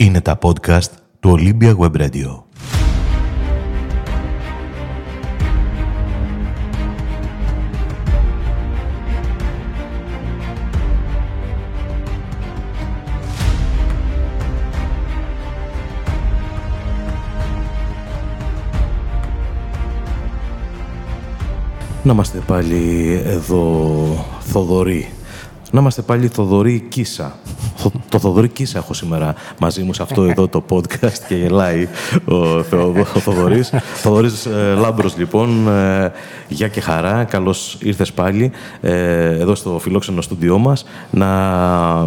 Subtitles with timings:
[0.00, 0.90] Είναι τα podcast
[1.20, 2.42] του Olympia Web Radio.
[22.02, 25.08] Να είμαστε πάλι εδώ, Θοδωρή.
[25.70, 27.38] Να είμαστε πάλι Θοδωρή Κίσα.
[28.08, 31.88] Το Θοδωρή Κίσα έχω σήμερα μαζί μου σε αυτό εδώ το podcast και γελάει
[32.24, 33.72] ο, Θεοδο, ο Θοδωρής.
[33.94, 36.12] Θοδωρής ε, Λάμπρος λοιπόν, ε,
[36.48, 41.26] γεια και χαρά, καλώς ήρθες πάλι ε, εδώ στο φιλόξενο στούντιό μας να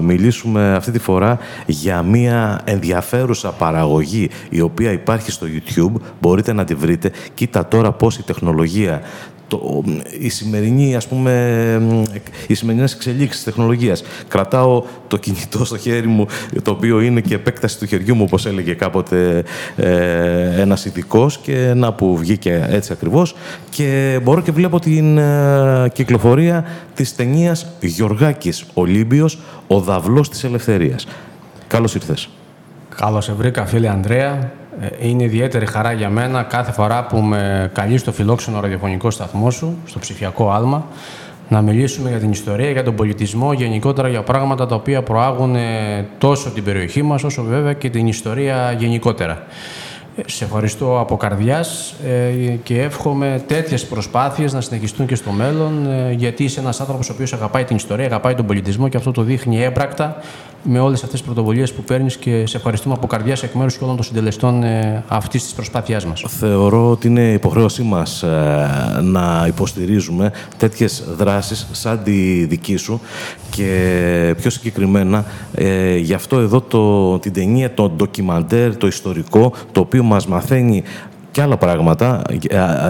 [0.02, 6.64] μιλήσουμε αυτή τη φορά για μια ενδιαφέρουσα παραγωγή η οποία υπάρχει στο YouTube, μπορείτε να
[6.64, 7.12] τη βρείτε.
[7.34, 9.02] Κοίτα τώρα πώς η τεχνολογία
[9.52, 9.84] το,
[10.20, 11.34] η σημερινή, ας πούμε,
[12.48, 14.04] οι σημερινές εξελίξεις της τεχνολογίας.
[14.28, 16.26] Κρατάω το κινητό στο χέρι μου,
[16.62, 19.44] το οποίο είναι και επέκταση του χεριού μου, όπως έλεγε κάποτε
[19.76, 23.36] ε, ένας ειδικός και να που βγήκε έτσι ακριβώς.
[23.70, 31.08] Και μπορώ και βλέπω την ε, κυκλοφορία της ταινίας Γιωργάκης Ολύμπιος, ο δαυλός της ελευθερίας.
[31.68, 32.30] Καλώς ήρθες.
[32.96, 34.52] Καλώς σε βρήκα, φίλε Ανδρέα.
[34.80, 39.52] Ε, είναι ιδιαίτερη χαρά για μένα κάθε φορά που με καλείς στο φιλόξενο ραδιοφωνικό σταθμό
[39.52, 40.86] σου, στο ψηφιακό άλμα,
[41.50, 45.56] να μιλήσουμε για την ιστορία, για τον πολιτισμό, γενικότερα για πράγματα τα οποία προάγουν
[46.18, 49.46] τόσο την περιοχή μας, όσο βέβαια και την ιστορία γενικότερα.
[50.26, 56.12] Σε ευχαριστώ από καρδιάς ε, και εύχομαι τέτοιες προσπάθειες να συνεχιστούν και στο μέλλον ε,
[56.12, 59.22] γιατί είσαι ένας άνθρωπος ο οποίος αγαπάει την ιστορία, αγαπάει τον πολιτισμό και αυτό το
[59.22, 60.22] δείχνει έμπρακτα
[60.64, 63.96] με όλες αυτές τις πρωτοβουλίες που παίρνεις και σε ευχαριστούμε από καρδιάς εκ μέρους όλων
[63.96, 66.24] των συντελεστών ε, αυτής της προσπάθειάς μας.
[66.28, 68.68] Θεωρώ ότι είναι υποχρέωσή μας ε,
[69.02, 73.02] να υποστηρίζουμε τέτοιες δράσεις σαν τη δική σου
[73.50, 79.80] και πιο συγκεκριμένα ε, γι' αυτό εδώ το, την ταινία, το ντοκιμαντέρ, το ιστορικό, το
[79.80, 80.84] οποίο μας μαθαίνει
[81.32, 82.22] και άλλα πράγματα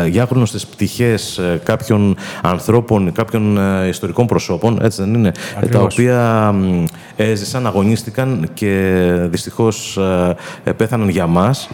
[0.07, 5.31] για άγνωστες πτυχές ε, κάποιων ανθρώπων, κάποιων ε, ιστορικών προσώπων, έτσι δεν είναι,
[5.71, 6.53] τα οποία
[7.15, 9.97] έζησαν, αγωνίστηκαν και δυστυχώς
[10.63, 11.69] ε, πέθαναν για μας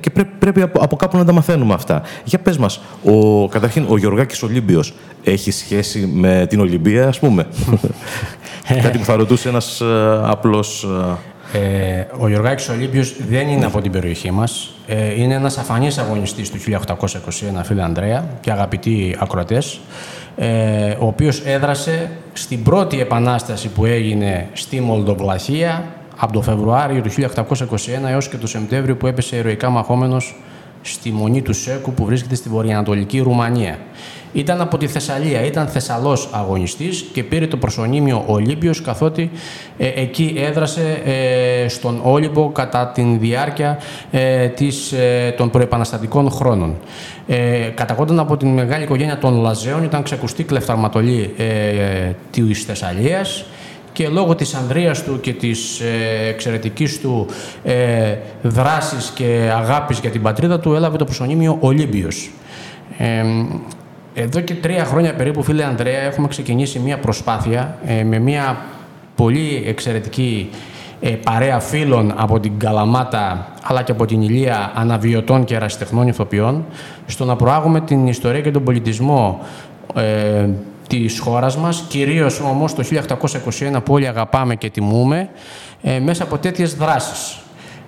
[0.00, 2.02] και πρέπει από κάπου να τα μαθαίνουμε αυτά.
[2.24, 4.94] Για πες μας, ο, καταρχήν ο Γιωργάκης Ολύμπιος
[5.24, 7.46] έχει σχέση με την Ολυμπία, ας πούμε;
[8.82, 9.82] Κάτι που θα ρωτούσε ένας
[10.22, 10.86] απλός
[11.52, 14.70] ε, ο Γιωργάκης Ολύμπιος δεν είναι από την περιοχή μας.
[14.86, 19.80] Ε, είναι ένας αφανής αγωνιστής του 1821, φίλε Ανδρέα και αγαπητοί ακροατές,
[20.36, 25.84] ε, ο οποίος έδρασε στην πρώτη επανάσταση που έγινε στη Μολδοβλαχία
[26.16, 30.34] από το Φεβρουάριο του 1821 έως και το Σεπτέμβριο που έπεσε ηρωικά μαχόμενος
[30.82, 33.78] στη Μονή του Σέκου που βρίσκεται στη βορειοανατολική Ρουμανία.
[34.32, 39.30] Ήταν από τη Θεσσαλία, ήταν Θεσσαλός αγωνιστής και πήρε το προσωνύμιο Ολύμπιος καθότι
[39.78, 43.78] ε, εκεί έδρασε ε, στον Όλυμπο κατά τη διάρκεια
[44.10, 46.76] ε, της, ε, των προεπαναστατικών χρόνων.
[47.26, 53.44] Ε, καταγόνταν από την μεγάλη οικογένεια των Λαζέων, ήταν ξεκουστή κλεφταρματολή ε, της Θεσσαλίας
[54.00, 57.26] και λόγω της ανδρείας του και της ε, εξαιρετικής του
[57.64, 62.30] ε, δράσης και αγάπης για την πατρίδα του έλαβε το προσωνύμιο Ολύμπιος.
[62.98, 63.24] Ε,
[64.14, 68.64] εδώ και τρία χρόνια περίπου, φίλε Ανδρέα, έχουμε ξεκινήσει μια προσπάθεια ε, με μια
[69.14, 70.50] πολύ εξαιρετική
[71.00, 76.64] ε, παρέα φίλων από την Καλαμάτα αλλά και από την Ηλία αναβιωτών και ερασιτεχνών ηθοποιών
[77.06, 79.40] στο να προάγουμε την ιστορία και τον πολιτισμό
[79.94, 80.48] ε,
[80.90, 85.28] της χώρας μας, κυρίως όμως το 1821 που όλοι αγαπάμε και τιμούμε,
[85.82, 87.38] ε, μέσα από τέτοιες δράσεις.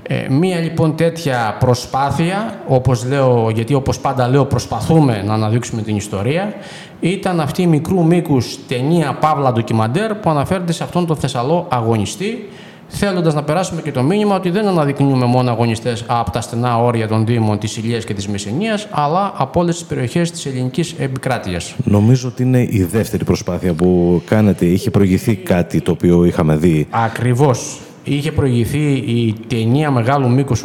[0.02, 5.96] Ε, μία λοιπόν τέτοια προσπάθεια, όπως λέω, γιατί όπως πάντα λέω προσπαθούμε να αναδείξουμε την
[5.96, 6.54] ιστορία,
[7.00, 12.48] ήταν αυτή η μικρού μήκους ταινία Παύλα ντοκιμαντέρ που αναφέρεται σε αυτόν τον Θεσσαλό αγωνιστή,
[12.92, 17.08] θέλοντας να περάσουμε και το μήνυμα ότι δεν αναδεικνύουμε μόνο αγωνιστές από τα στενά όρια
[17.08, 21.75] των Δήμων της Ηλίας και της Μεσσηνίας, αλλά από όλες τις περιοχές της ελληνικής επικράτειας.
[21.84, 24.64] Νομίζω ότι είναι η δεύτερη προσπάθεια που κάνετε.
[24.67, 26.87] Είχε προηγηθεί κάτι το οποίο είχαμε δει.
[26.90, 27.81] Ακριβώς.
[28.05, 30.64] Είχε προηγηθεί η ταινία μεγάλου μήκους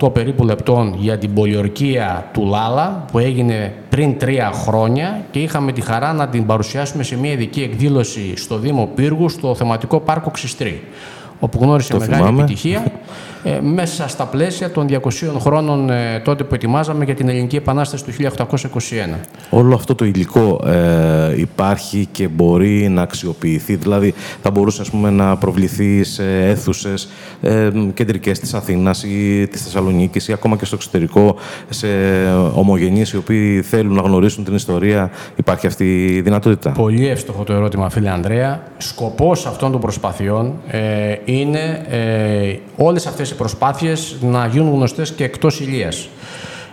[0.00, 5.72] 88 περίπου λεπτών για την πολιορκία του Λάλα που έγινε πριν τρία χρόνια και είχαμε
[5.72, 10.30] τη χαρά να την παρουσιάσουμε σε μια ειδική εκδήλωση στο Δήμο Πύργου στο θεματικό πάρκο
[10.30, 10.82] Ξιστρή
[11.40, 12.92] όπου γνώρισε μεγάλη επιτυχία
[13.44, 14.98] ε, μέσα στα πλαίσια των 200
[15.38, 18.54] χρόνων ε, τότε που ετοιμάζαμε για την Ελληνική Επανάσταση του 1821.
[19.50, 23.74] Όλο αυτό το υλικό ε, υπάρχει και μπορεί να αξιοποιηθεί.
[23.76, 27.08] Δηλαδή, θα μπορούσε ας πούμε, να προβληθεί σε αίθουσες
[27.40, 31.36] ε, κεντρικές της Αθήνας ή της Θεσσαλονίκης ή ακόμα και στο εξωτερικό,
[31.68, 31.86] σε
[32.54, 35.10] ομογενείς οι οποίοι θέλουν να γνωρίσουν την ιστορία.
[35.36, 36.70] Υπάρχει αυτή η δυνατότητα.
[36.70, 38.62] Πολύ εύστοχο το ερώτημα, φίλε Ανδρέα.
[38.78, 45.24] Σκοπός αυτών των προσπαθειών ε, είναι ε, όλες αυτές οι προσπάθειες να γίνουν γνωστές και
[45.24, 46.08] εκτός ηλίας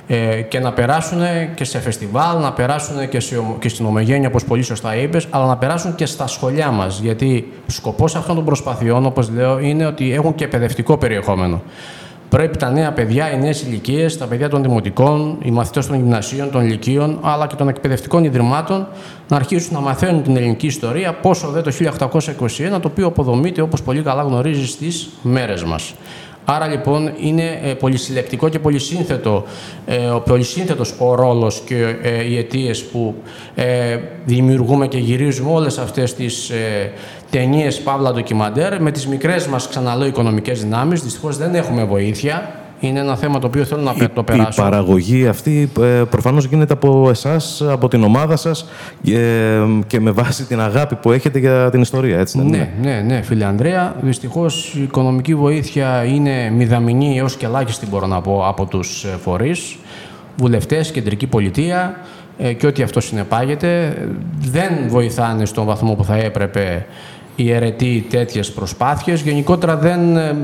[0.08, 1.20] ε, και να περάσουν
[1.56, 5.46] και σε φεστιβάλ, να περάσουν και, σε, και στην Ομογένεια, όπως πολύ σωστά είπες, αλλά
[5.46, 7.00] να περάσουν και στα σχολιά μας.
[7.00, 11.62] Γιατί σκοπός αυτών των προσπαθειών, όπως λέω, είναι ότι έχουν και παιδευτικό περιεχόμενο.
[12.30, 16.52] Πρέπει τα νέα παιδιά, οι νέες ηλικίες, τα παιδιά των δημοτικών, οι μαθητές των γυμνασίων,
[16.52, 18.88] των ηλικίων, αλλά και των εκπαιδευτικών ιδρυμάτων
[19.28, 23.82] να αρχίσουν να μαθαίνουν την ελληνική ιστορία, πόσο δε το 1821, το οποίο αποδομείται όπως
[23.82, 25.94] πολύ καλά γνωρίζεις στις μέρες μας.
[26.50, 29.44] Άρα λοιπόν είναι ε, πολυσυλλεκτικό και πολυσύνθετο,
[29.86, 33.16] ε, πολυσύνθετος ο ρόλος και ε, οι αιτίες που
[33.56, 36.92] ε, δημιουργούμε και γυρίζουμε όλες αυτές τις ε,
[37.30, 41.02] ταινίες παύλα ντοκιμαντέρ με τις μικρές μας ξαναλέω οικονομικές δυνάμεις.
[41.02, 44.62] Δυστυχώς δεν έχουμε βοήθεια είναι ένα θέμα το οποίο θέλω να το περάσω.
[44.62, 48.66] Η παραγωγή αυτή ε, προφανώς γίνεται από εσάς, από την ομάδα σας
[49.06, 52.74] ε, και με βάση την αγάπη που έχετε για την ιστορία, έτσι δεν ναι, είναι;
[52.82, 53.96] Ναι, ναι, φίλε Ανδρέα.
[54.02, 59.18] Δυστυχώς η οικονομική βοήθεια είναι μηδαμινή έως και ελάχιστη μπορώ να πω από τους ε,
[59.24, 59.78] φορείς,
[60.36, 61.96] βουλευτές, κεντρική πολιτεία
[62.58, 63.98] και ό,τι αυτό συνεπάγεται.
[64.40, 66.86] Δεν βοηθάνε στον βαθμό που θα έπρεπε
[67.40, 69.22] οι αιρετοί τέτοιες προσπάθειες.
[69.22, 70.36] Γενικότερα δεν, ε,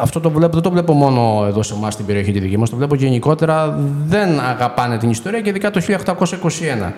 [0.00, 2.70] αυτό το βλέπω, δεν το βλέπω μόνο εδώ σε εμάς στην περιοχή τη δική μας,
[2.70, 6.92] το βλέπω γενικότερα δεν αγαπάνε την ιστορία και ειδικά το 1821.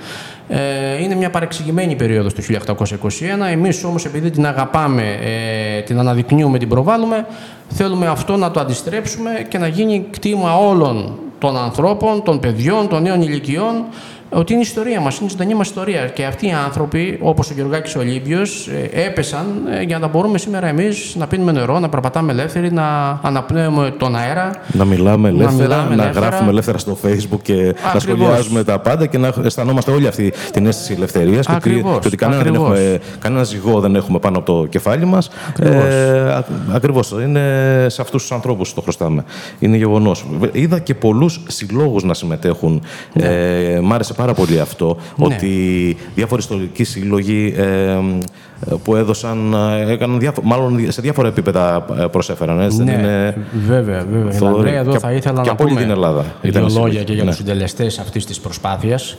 [0.49, 3.51] Ε, είναι μια παρεξηγημένη περίοδος το 1821.
[3.51, 7.27] Εμείς όμως επειδή την αγαπάμε, ε, την αναδεικνύουμε, την προβάλλουμε,
[7.69, 13.03] θέλουμε αυτό να το αντιστρέψουμε και να γίνει κτήμα όλων των ανθρώπων, των παιδιών, των
[13.03, 13.85] νέων ηλικιών,
[14.31, 16.07] ότι είναι η ιστορία μας, είναι η ζωντανή μας ιστορία.
[16.07, 20.67] Και αυτοί οι άνθρωποι, όπως ο Γεωργάκης Ολύμπιος, ε, έπεσαν ε, για να μπορούμε σήμερα
[20.67, 24.51] εμείς να πίνουμε νερό, να περπατάμε ελεύθεροι, να αναπνέουμε τον αέρα.
[24.73, 29.33] Να μιλάμε ελεύθερα, να, γράφουμε ελεύθερα στο facebook και να σχολιάζουμε τα πάντα και να
[29.45, 33.81] αισθανόμαστε όλη αυτή την αίσθηση ελευθερίας και ότι, και ότι κανένα, δεν έχουμε, κανένα ζυγό
[33.81, 35.31] δεν έχουμε πάνω από το κεφάλι μας.
[35.49, 35.85] Ακριβώς.
[35.85, 37.11] Ε, ακριβώς.
[37.11, 39.25] Είναι σε αυτούς τους ανθρώπους το χρωστάμε.
[39.59, 40.25] Είναι γεγονός.
[40.53, 42.83] Είδα και πολλούς συλλόγους να συμμετέχουν.
[43.13, 43.27] Ναι.
[43.27, 45.25] Ε, μ' άρεσε πάρα πολύ αυτό, ναι.
[45.25, 52.07] ότι διάφοροι ιστορικοί σύλλογοι ε, που έδωσαν, ε, έκαναν διάφο- μάλλον σε διάφορα επίπεδα ε,
[52.07, 52.61] προσέφεραν.
[52.61, 53.37] Έτσι, ναι, είναι...
[53.67, 54.33] βέβαια, βέβαια.
[54.33, 56.25] Θοδωρή, Ανδρέα, εδώ και, θα ήθελα και να από όλη πούμε την Ελλάδα.
[56.43, 57.29] δύο λόγια και για ναι.
[57.29, 59.17] τους συντελεστές αυτής της προσπάθειας.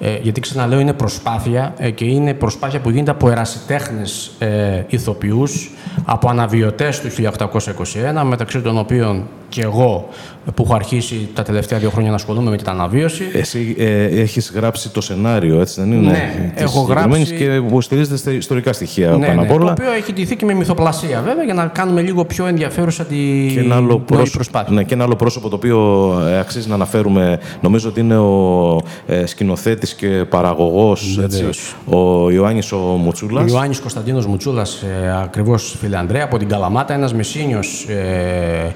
[0.00, 5.70] Ε, γιατί ξαναλέω είναι προσπάθεια ε, και είναι προσπάθεια που γίνεται από ερασιτέχνες ε, ηθοποιούς,
[6.04, 10.08] από αναβιωτές του 1821, μεταξύ των οποίων και εγώ
[10.54, 13.24] που έχω αρχίσει τα τελευταία δύο χρόνια να ασχολούμαι με την αναβίωση.
[13.32, 17.34] Εσύ ε, έχεις γράψει το σενάριο, έτσι δεν είναι; Ναι, έχω γράψει.
[17.36, 19.74] και που στηρίζεται στα ιστορικά στοιχεία ναι, πάνω ναι, απ' όλα.
[19.74, 23.48] Το οποίο έχει ντυθεί και με μυθοπλασία βέβαια για να κάνουμε λίγο πιο ενδιαφέρουσα την
[23.48, 24.74] και ένα άλλο πρόσωπο, προσπάθεια.
[24.74, 28.80] Ναι, και ένα άλλο πρόσωπο το οποίο ε, αξίζει να αναφέρουμε, νομίζω ότι είναι ο
[29.06, 31.44] ε, σκηνοθέτης και παραγωγός, έτσι,
[31.84, 33.44] ο Ιωάννης ο Μουτσούλας.
[33.44, 38.74] Ο Ιωάννης Κωνσταντίνος Μουτσούλας, ε, ακριβώς φίλε Ανδρέα, από την Καλαμάτα, ένας μεσίνιος ε,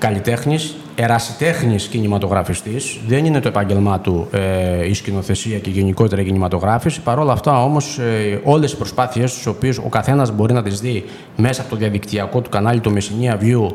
[0.00, 2.98] καλλιτέχνης, ερασιτέχνης κινηματογραφιστής.
[3.06, 7.00] Δεν είναι το επάγγελμά του ε, η σκηνοθεσία και γενικότερα η κινηματογράφηση.
[7.00, 10.80] Παρ' όλα αυτά όμως ε, όλες οι προσπάθειες τις οποίες ο καθένας μπορεί να τις
[10.80, 11.04] δει
[11.36, 13.72] μέσα από το διαδικτυακό του κανάλι το Messinia View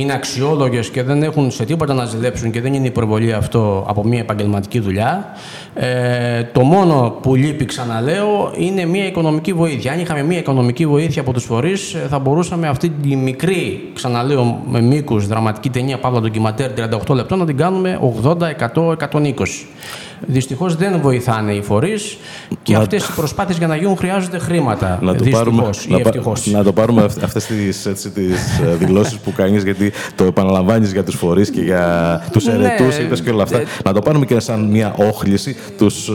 [0.00, 4.04] είναι αξιόλογες και δεν έχουν σε τίποτα να ζηλέψουν και δεν είναι υπερβολή αυτό από
[4.04, 5.36] μια επαγγελματική δουλειά.
[5.74, 9.92] Ε, το μόνο που λείπει, ξαναλέω, είναι μια οικονομική βοήθεια.
[9.92, 14.80] Αν είχαμε μια οικονομική βοήθεια από τους φορείς, θα μπορούσαμε αυτή τη μικρή, ξαναλέω, με
[14.80, 16.70] μήκους δραματική ταινία Παύλα ντοκιματέρ
[17.08, 18.36] 38 λεπτών να την κάνουμε 80,
[18.74, 19.66] 100, 120.
[20.20, 22.16] Δυστυχώς δεν βοηθάνε οι φορείς
[22.62, 22.78] και να...
[22.78, 24.98] αυτές οι προσπάθειες για να γίνουν χρειάζονται χρήματα.
[25.02, 25.98] Να το πάρουμε, να,
[26.50, 27.88] να το πάρουμε αυτές τις
[28.78, 33.22] δηλώσεις που κάνεις, γιατί το επαναλαμβάνεις για τους φορείς και για τους ναι, αιρετούς, είπες
[33.22, 33.62] και όλα αυτά.
[33.84, 35.56] Να το πάρουμε και σαν μια όχληση.
[35.78, 36.10] Τους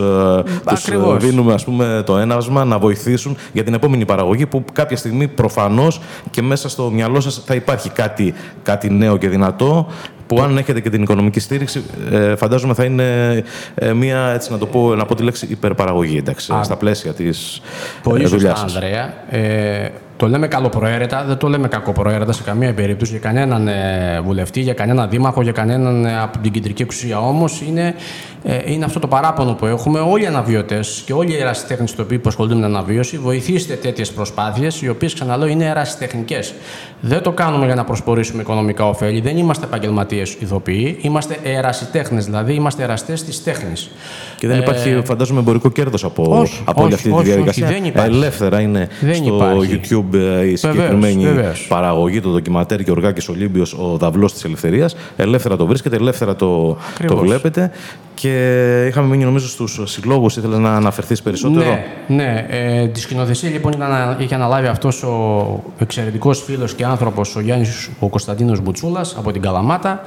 [0.66, 5.28] τους δίνουμε ας πούμε, το ένασμα να βοηθήσουν για την επόμενη παραγωγή που κάποια στιγμή
[5.28, 9.88] προφανώς και μέσα στο μυαλό σας θα υπάρχει κάτι, κάτι νέο και δυνατό
[10.36, 13.44] που αν έχετε και την οικονομική στήριξη, ε, φαντάζομαι θα είναι
[13.76, 17.62] ε, μια, έτσι να το πω, να πω τη λέξη υπερπαραγωγή, εντάξει, στα πλαίσια της
[18.04, 19.14] Πολύ ε, δουλειάς σωστά, Ανδρέα.
[19.30, 19.90] Ε,
[20.22, 24.74] το λέμε καλοπροαίρετα, δεν το λέμε κακοπροαίρετα σε καμία περίπτωση για κανέναν ε, βουλευτή, για
[24.74, 27.20] κανέναν δήμαρχο, για κανέναν ε, από την κεντρική εξουσία.
[27.20, 27.96] Όμως είναι,
[28.44, 30.00] ε, είναι αυτό το παράπονο που έχουμε.
[30.00, 34.82] Όλοι οι αναβιωτές και όλοι οι ερασιτέχνες που ασχολούνται με την αναβίωση, βοηθήστε τέτοιες προσπάθειες,
[34.82, 36.54] οι οποίες ξαναλέω είναι ερασιτεχνικές.
[37.02, 39.22] Δεν το κάνουμε για να προσπορήσουμε οικονομικά ωφέλη.
[39.22, 40.98] Δεν είμαστε επαγγελματίες ηθοποιοί.
[41.02, 43.92] Είμαστε ερασιτέχνες, δηλαδή είμαστε εραστέ της τέχνης.
[44.38, 45.02] Και δεν υπάρχει, ε...
[45.04, 47.68] φαντάζομαι, εμπορικό κέρδος από, όχι, από όλη αυτή όχι, τη διαδικασία.
[47.68, 48.16] Όχι, δεν υπάρχει.
[48.16, 49.80] Ελεύθερα είναι δεν στο υπάρχει.
[49.84, 54.44] YouTube ε, η συγκεκριμένη βεβαίως, παραγωγή, το ντοκιματέρ και ο Οργάκη Ολύμπιος, ο Δαυλό της
[54.44, 54.96] Ελευθερίας.
[55.16, 56.78] Ελεύθερα το βρίσκεται, ελεύθερα το,
[57.08, 57.72] το βλέπετε.
[58.14, 60.38] Και είχαμε μείνει νομίζω στους συλλόγους.
[60.38, 62.46] Ήθελες να αναφερθείς περισσότερο; Ναι, ναι.
[62.50, 67.90] Ε, τη σκηνοθεσία λοιπόν ήταν, είχε αναλάβει αυτός ο εξαιρετικός φίλος και άνθρωπος, ο Γιάννης
[68.00, 70.04] ο Κωνσταντίνος Μπουτσούλας από την Καλαμάτα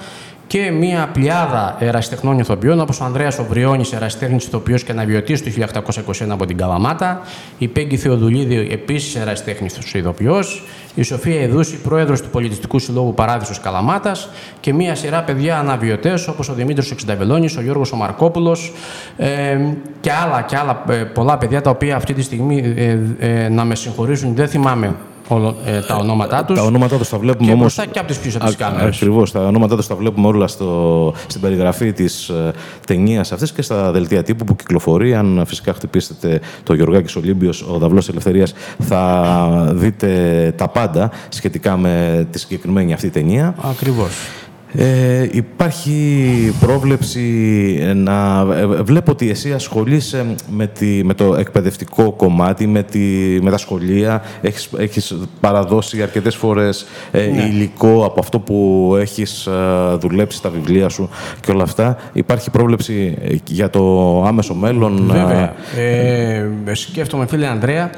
[0.46, 6.28] και μια πλειάδα ερασιτεχνών ηθοποιών όπως ο Ανδρέας Οβριώνη, ερασιτέχνης ηθοποιός και αναβιωτής του 1821
[6.28, 7.20] από την Καλαμάτα,
[7.58, 10.62] η Πέγκη Θεοδουλίδη, επίσης ερασιτέχνης ηθοποιός,
[10.94, 14.28] η Σοφία Εδούση, πρόεδρος του Πολιτιστικού Συλλόγου Παράδεισος Καλαμάτας
[14.60, 18.56] και μια σειρά παιδιά αναβιωτές όπως ο Δημήτρης Εξενταβελώνης, ο Γιώργος ο Μαρκόπουλο
[19.16, 19.58] ε,
[20.00, 23.64] και άλλα, και άλλα ε, πολλά παιδιά τα οποία αυτή τη στιγμή ε, ε, να
[23.64, 24.94] με συγχωρήσουν δεν θυμάμαι
[25.28, 26.58] όλο, ε, τα ονόματά τους.
[26.58, 27.66] Τα ονόματά τους τα βλέπουμε όμω.
[27.66, 28.86] Και και από τις πίσω τι κάμερε.
[28.86, 29.32] Ακριβώς.
[29.32, 32.52] Τα ονόματά τους τα βλέπουμε όλα στο, στην περιγραφή της ε,
[32.86, 35.14] ταινίας αυτής και στα δελτία τύπου που κυκλοφορεί.
[35.14, 42.26] Αν φυσικά χτυπήσετε το Γιωργάκης Ολύμπιος, ο Δαυλό Ελευθερίας, θα δείτε τα πάντα σχετικά με
[42.30, 43.54] τη συγκεκριμένη αυτή ταινία.
[43.70, 44.10] Ακριβώς.
[44.76, 47.20] Ε, υπάρχει πρόβλεψη
[47.94, 48.46] να...
[48.54, 52.98] Ε, βλέπω ότι εσύ ασχολείσαι με, τη, με το εκπαιδευτικό κομμάτι, με, τη,
[53.42, 54.22] με τα σχολεία.
[54.40, 57.42] Έχεις, έχεις παραδώσει αρκετές φορές ε, ναι.
[57.42, 59.50] υλικό από αυτό που έχεις ε,
[59.98, 61.08] δουλέψει στα βιβλία σου
[61.40, 61.96] και όλα αυτά.
[62.12, 63.16] Υπάρχει πρόβλεψη
[63.46, 65.10] για το άμεσο μέλλον.
[65.10, 65.54] Βέβαια.
[65.76, 67.90] Ε, σκέφτομαι, φίλε Ανδρέα,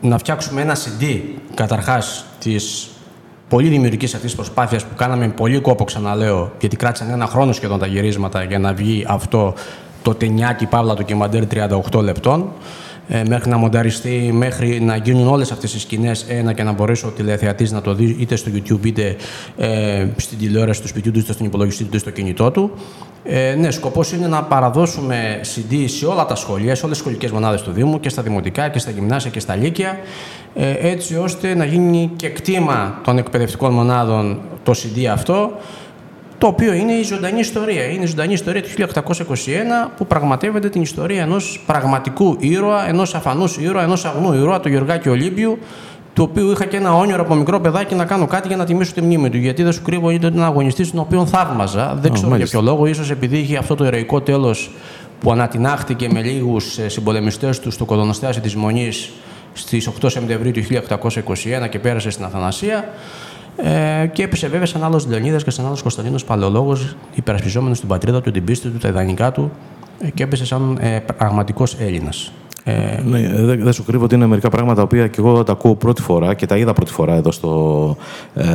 [0.00, 1.18] να φτιάξουμε ένα CD,
[1.54, 2.88] καταρχάς, της
[3.50, 7.78] πολύ δημιουργικής αυτής της προσπάθειας που κάναμε πολύ κόπο, ξαναλέω, γιατί κράτησαν ένα χρόνο σχεδόν
[7.78, 9.54] τα γυρίσματα για να βγει αυτό
[10.02, 11.44] το ταινιάκι παύλα του κυμαντέρ
[11.92, 12.52] 38 λεπτών.
[13.12, 17.06] Ε, μέχρι να μονταριστεί, μέχρι να γίνουν όλες αυτές οι σκηνές ένα και να μπορέσει
[17.06, 19.16] ο τηλεθεατής να το δει είτε στο YouTube είτε
[19.56, 22.70] ε, στην τηλεόραση του σπιτιού του, είτε στον υπολογιστή του, είτε στο κινητό του.
[23.24, 27.30] Ε, ναι, σκοπός είναι να παραδώσουμε CD σε όλα τα σχολεία, σε όλες τις σχολικές
[27.30, 29.98] μονάδες του Δήμου και στα δημοτικά και στα γυμνάσια και στα λύκεια,
[30.54, 35.50] ε, έτσι ώστε να γίνει και κτήμα των εκπαιδευτικών μονάδων το CD αυτό,
[36.40, 37.84] το οποίο είναι η ζωντανή ιστορία.
[37.84, 43.56] Είναι η ζωντανή ιστορία του 1821 που πραγματεύεται την ιστορία ενός πραγματικού ήρωα, ενός αφανούς
[43.56, 45.58] ήρωα, ενός αγνού ήρωα, του Γεωργάκη Ολύμπιου,
[46.14, 48.92] του οποίου είχα και ένα όνειρο από μικρό παιδάκι να κάνω κάτι για να τιμήσω
[48.92, 49.36] τη μνήμη του.
[49.36, 51.98] Γιατί δεν σου κρύβω, ήταν ένα αγωνιστή τον οποίο θαύμαζα.
[52.00, 54.70] Δεν ξέρω για ποιο λόγο, ίσως επειδή είχε αυτό το ηρωικό τέλος
[55.20, 59.10] που ανατινάχτηκε με λίγους ε, συμπολεμιστές του στο κοδονοστάσιο της Μονής
[59.52, 60.62] στις 8 Σεπτεμβρίου του
[61.64, 62.84] 1821 και πέρασε στην Αθανασία.
[63.56, 68.20] Ε, και έπεσε βέβαια σαν άλλος Λεωνίδας και σαν άλλος Κωνσταντίνος Παλαιολόγος, υπερασπιζόμενος την πατρίδα
[68.20, 69.50] του, την πίστη του, τα ιδανικά του
[70.00, 72.32] ε, και έπεσε σαν ε, πραγματικός Έλληνας.
[72.64, 75.74] Ε, ναι, δεν, δεν σου κρύβω ότι είναι μερικά πράγματα που και εγώ τα ακούω
[75.74, 77.96] πρώτη φορά και τα είδα πρώτη φορά εδώ στο,
[78.34, 78.46] ε,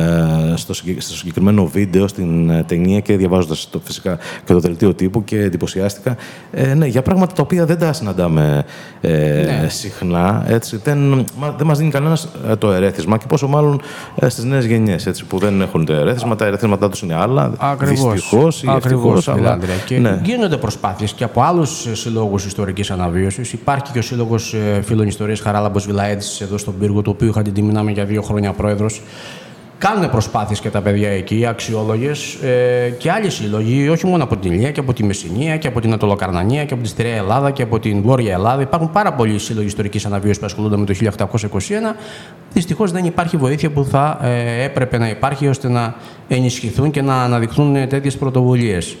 [0.54, 5.24] στο, στο συγκεκριμένο βίντεο, στην ε, ταινία και διαβάζοντας το, φυσικά και το δελτίο τύπου
[5.24, 6.16] και εντυπωσιάστηκα.
[6.52, 8.64] Ε, ναι, για πράγματα τα οποία δεν τα συναντάμε
[9.00, 9.68] ε, ναι.
[9.68, 10.44] συχνά.
[10.48, 13.80] Έτσι, δεν δεν μας δίνει κανένας ε, το ερέθισμα και πόσο μάλλον
[14.14, 16.36] ε, στις νέες γενιές που δεν έχουν το ερέθισμα.
[16.36, 17.52] Τα ερέθισματά τους είναι άλλα.
[17.80, 19.28] Δυστυχώς ή ευτυχώς.
[19.86, 20.20] Και ναι.
[20.24, 23.52] γίνονται προσπάθειες και από άλλους συλλόγους ιστορικής αναβίωσης.
[23.52, 27.42] Υπάρχει και ο Σύλλογος ε, Φίλων Ιστορίας Χαράλαμπος Βιλαέτη εδώ στον πύργο, το οποίο είχα
[27.42, 29.02] την τιμή να είμαι για δύο χρόνια πρόεδρος.
[29.78, 34.52] Κάνουν προσπάθειες και τα παιδιά εκεί, αξιόλογες ε, και άλλοι σύλλογοι, όχι μόνο από την
[34.52, 37.62] Ηλία και από τη Μεσσηνία και από την Ατολοκαρνανία και από τη Στηρία Ελλάδα και
[37.62, 38.62] από την Βόρεια Ελλάδα.
[38.62, 41.38] Υπάρχουν πάρα πολλοί σύλλογοι ιστορικής αναβίωσης που ασχολούνται με το 1821.
[42.52, 45.94] Δυστυχώς δεν υπάρχει βοήθεια που θα ε, έπρεπε να υπάρχει ώστε να
[46.28, 48.96] ενισχυθούν και να αναδειχθούν τέτοιες πρωτοβουλίες.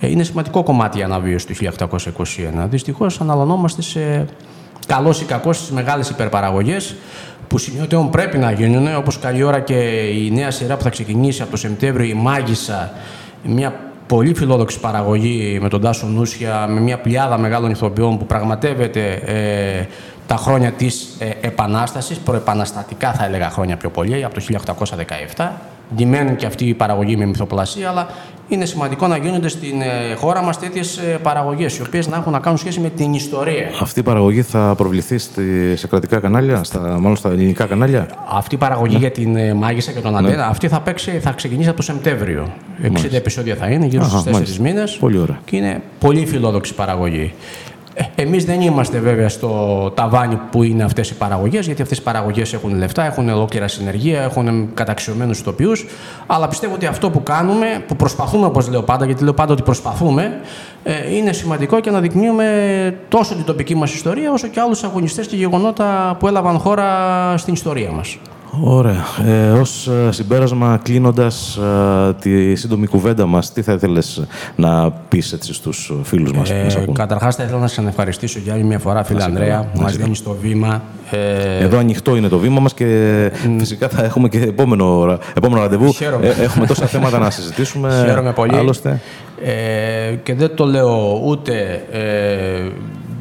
[0.00, 2.66] Ε, είναι σημαντικό κομμάτι η αναβίωση του 1821.
[2.68, 4.26] Δυστυχώς αναλωνόμαστε σε
[4.86, 6.94] καλός ή κακός στις μεγάλες υπερπαραγωγές
[7.48, 9.74] που σημειωτέων πρέπει να γίνουν, όπως καλή ώρα και
[10.24, 12.92] η νέα σειρά που θα ξεκινήσει από το Σεπτέμβριο, η Μάγισσα,
[13.42, 13.74] μια
[14.06, 19.86] πολύ φιλόδοξη παραγωγή με τον Τάσο Νούσια, με μια πλειάδα μεγάλων ηθοποιών που πραγματεύεται ε,
[20.26, 24.42] τα χρόνια της ε, Επανάστασης, προεπαναστατικά θα έλεγα χρόνια πιο πολύ, από το
[25.36, 25.48] 1817.
[25.94, 28.08] Ντυμένουν και αυτή η παραγωγή με μυθοπλασία, αλλά
[28.48, 32.38] είναι σημαντικό να γίνονται στην ε, χώρα μας τέτοιες παραγωγές, οι οποίες να έχουν να
[32.38, 33.70] κάνουν σχέση με την ιστορία.
[33.80, 38.54] Αυτή η παραγωγή θα προβληθεί στη, σε κρατικά κανάλια, στα, μάλλον στα ελληνικά κανάλια; Αυτή
[38.54, 38.98] η παραγωγή ναι.
[38.98, 40.18] για την ε, Μάγισσα και τον ναι.
[40.18, 42.52] Αντένα, αυτή θα, παίξει, θα ξεκινήσει από το Σεπτέμβριο.
[42.82, 44.96] 60 επεισόδια θα είναι, γύρω στους 4 μήνες.
[45.00, 45.38] Πολύ ωραία.
[45.44, 47.32] Και είναι πολύ φιλόδοξη παραγωγή.
[47.98, 52.02] Ε, Εμείς δεν είμαστε βέβαια στο ταβάνι που είναι αυτές οι παραγωγές, γιατί αυτές οι
[52.02, 55.72] παραγωγές έχουν λεφτά, έχουν ολόκληρα συνεργεία, έχουν καταξιωμένους ηθοποιού.
[56.26, 59.62] Αλλά πιστεύω ότι αυτό που κάνουμε, που προσπαθούμε, όπως λέω πάντα, γιατί λέω πάντα ότι
[59.62, 60.40] προσπαθούμε,
[60.82, 65.26] ε, είναι σημαντικό και να δεικνύουμε τόσο την τοπική μας ιστορία, όσο και άλλους αγωνιστές
[65.26, 66.86] και γεγονότα που έλαβαν χώρα
[67.36, 68.18] στην ιστορία μας.
[68.60, 69.04] Ωραία.
[69.26, 75.32] Ε, ως ε, συμπέρασμα, κλείνοντας ε, τη σύντομη κουβέντα μας, τι θα ήθελες να πεις
[75.32, 78.78] έτσι στους φίλους μας ε, που Καταρχάς θα ήθελα να σας ευχαριστήσω για άλλη μια
[78.78, 80.82] φορά, φίλε Ανδρέα, που μας δίνεις το βήμα.
[81.10, 81.64] Ε...
[81.64, 85.92] Εδώ ανοιχτό είναι το βήμα μας και φυσικά θα έχουμε και επόμενο, επόμενο ραντεβού.
[85.92, 86.26] Χαίρομαι.
[86.26, 88.04] Ε, έχουμε τόσα θέματα να συζητήσουμε.
[88.06, 88.56] Χαίρομαι πολύ.
[88.56, 89.00] Άλλωστε.
[89.44, 92.68] Ε, και δεν το λέω ούτε ε,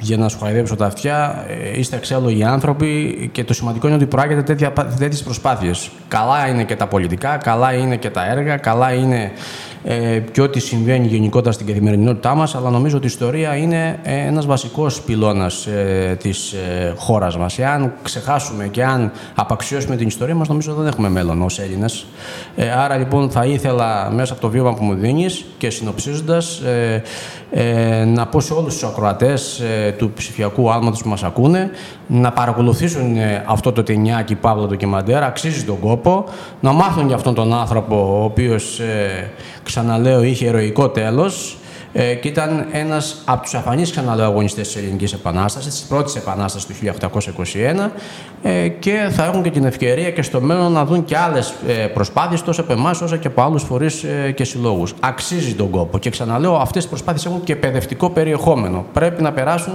[0.02, 1.46] για να σου χαϊδέψω τα αυτιά.
[1.48, 4.56] Ε, είστε εξάλλου οι άνθρωποι και το σημαντικό είναι ότι προάγεται
[4.98, 5.90] τέτοιες προσπάθειες.
[6.08, 9.32] Καλά είναι και τα πολιτικά, καλά είναι και τα έργα, καλά είναι
[9.90, 14.16] ε, και ό,τι συμβαίνει γενικότερα στην καθημερινότητά μας, αλλά νομίζω ότι η ιστορία είναι ε,
[14.16, 17.60] ένας βασικός πυλώνας ε, της ε, χώρας μας.
[17.60, 22.06] Εάν ξεχάσουμε και αν απαξιώσουμε την ιστορία μας, νομίζω δεν έχουμε μέλλον ως Έλληνες.
[22.56, 27.02] Ε, άρα λοιπόν θα ήθελα μέσα από το βίωμα που μου δίνεις και συνοψίζοντας ε,
[27.52, 31.72] ε, να πω σε όλους τους ακροατές ε, του ψηφιακού άλματος που μας ακούνε
[32.08, 36.26] να παρακολουθήσουν ε, αυτό το ταινιάκι Παύλο ντοκιμαντέρ, αξίζει τον κόπο,
[36.60, 39.32] να μάθουν για αυτόν τον άνθρωπο ο οποίος ε,
[39.68, 41.58] ξαναλέω είχε ηρωικό τέλος
[41.94, 46.68] ε, και ήταν ένας από τους αφανείς ξαναλέω αγωνιστές της Ελληνικής Επανάστασης, της πρώτης Επανάστασης
[46.68, 47.90] του 1821
[48.42, 51.74] ε, και θα έχουν και την ευκαιρία και στο μέλλον να δουν και άλλες ε,
[51.74, 54.94] προσπάθειες τόσο από εμάς όσο και από άλλους φορείς ε, και συλλόγους.
[55.00, 58.86] Αξίζει τον κόπο και ξαναλέω αυτές οι προσπάθειες έχουν και παιδευτικό περιεχόμενο.
[58.94, 59.74] Πρέπει να περάσουν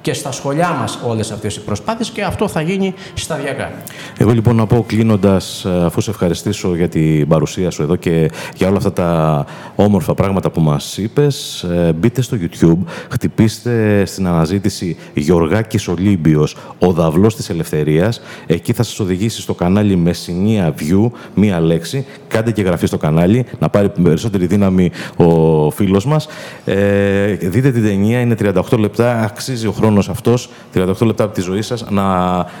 [0.00, 3.72] και στα σχολιά μας όλες αυτές οι προσπάθειες και αυτό θα γίνει σταδιακά.
[4.18, 8.68] Εγώ λοιπόν να πω κλείνοντας, αφού σε ευχαριστήσω για την παρουσία σου εδώ και για
[8.68, 12.78] όλα αυτά τα όμορφα πράγματα που μας είπες, ε, μπείτε στο YouTube,
[13.10, 18.20] χτυπήστε στην αναζήτηση Γιωργάκης Ολύμπιος, ο δαυλός της ελευθερίας.
[18.46, 22.06] Εκεί θα σας οδηγήσει στο κανάλι Μεσσηνία View, μία λέξη.
[22.28, 26.26] Κάντε και γραφή στο κανάλι, να πάρει περισσότερη δύναμη ο φίλος μας.
[26.64, 31.34] Ε, δείτε την ταινία, είναι 38 λεπτά, αξίζει ο χρόνος χρόνος αυτός, 38 λεπτά από
[31.34, 32.04] τη ζωή σας, να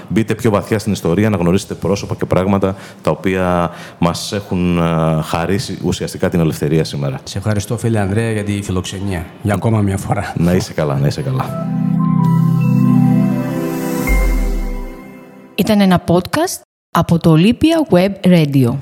[0.08, 5.22] μπείτε πιο βαθιά στην ιστορία, να γνωρίσετε πρόσωπα και πράγματα τα οποία μας έχουν ε,
[5.22, 7.20] χαρίσει ουσιαστικά την ελευθερία σήμερα.
[7.24, 9.26] Σε ευχαριστώ φίλε Ανδρέα για τη φιλοξενία.
[9.42, 10.32] Για ακόμα μια φορά.
[10.36, 11.68] Να είσαι καλά, να είσαι καλά.
[15.54, 16.60] Ήταν ένα podcast
[16.90, 18.74] από το Olympia Web Radio.